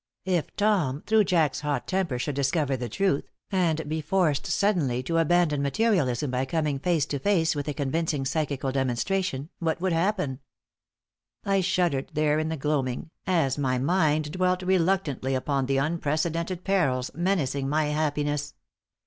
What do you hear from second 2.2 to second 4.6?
discover the truth, and be forced